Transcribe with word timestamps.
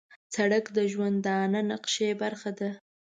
سړک 0.35 0.65
د 0.77 0.79
ژوندانه 0.91 1.59
نقشې 1.71 2.09
برخه 2.21 2.51
ده. 2.59 2.69